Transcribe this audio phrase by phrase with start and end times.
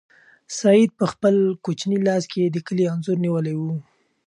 [0.59, 3.61] سعید په خپل کوچني لاس کې د کلي انځور نیولی و.